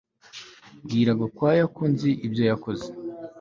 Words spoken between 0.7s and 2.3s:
Bwira Gakwaya ko nzi